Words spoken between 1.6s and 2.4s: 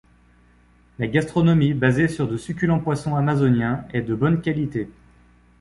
basée sur de